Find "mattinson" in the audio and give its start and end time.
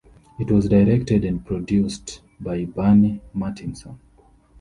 3.37-3.99